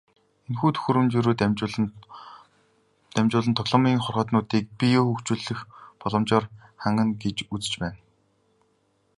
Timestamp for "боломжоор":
6.01-6.45